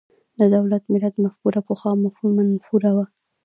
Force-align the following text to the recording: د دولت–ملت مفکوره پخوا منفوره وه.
د 0.39 0.41
دولت–ملت 0.55 1.15
مفکوره 1.23 1.61
پخوا 1.67 1.91
منفوره 2.35 2.91
وه. 2.95 3.05